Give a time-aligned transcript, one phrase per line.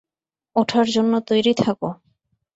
[0.55, 1.89] ওঠার জন্য তৈরি থাকো।